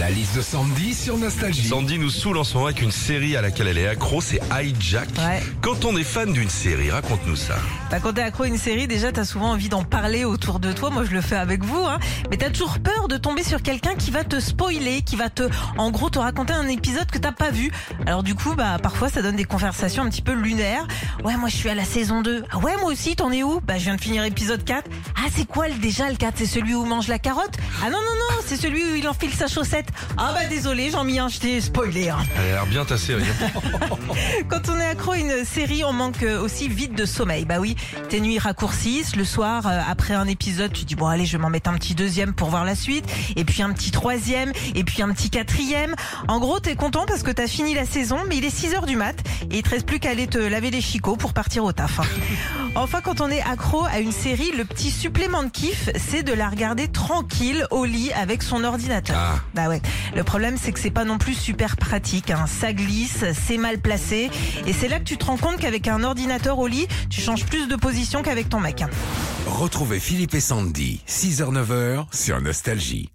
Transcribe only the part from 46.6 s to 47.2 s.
t'es content